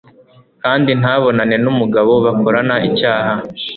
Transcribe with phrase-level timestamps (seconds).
[0.63, 3.33] kandi ntabonane n'umugabo bakorana icyaha